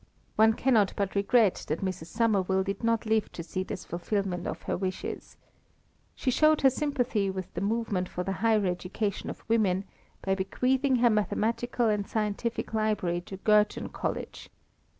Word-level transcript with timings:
One 0.35 0.53
cannot 0.53 0.93
but 0.95 1.13
regret 1.13 1.63
that 1.67 1.85
Mrs. 1.85 2.07
Somerville 2.07 2.63
did 2.63 2.83
not 2.83 3.05
live 3.05 3.31
to 3.33 3.43
see 3.43 3.61
this 3.61 3.85
fulfilment 3.85 4.47
of 4.47 4.63
her 4.63 4.75
wishes. 4.75 5.37
She 6.15 6.31
showed 6.31 6.61
her 6.61 6.71
sympathy 6.71 7.29
with 7.29 7.53
the 7.53 7.61
movement 7.61 8.09
for 8.09 8.23
the 8.23 8.31
higher 8.41 8.65
education 8.65 9.29
of 9.29 9.47
women, 9.47 9.83
by 10.23 10.33
bequeathing 10.33 10.95
her 10.95 11.11
mathematical 11.11 11.87
and 11.87 12.07
scientific 12.07 12.73
library 12.73 13.21
to 13.21 13.37
Girton 13.37 13.89
College. 13.89 14.49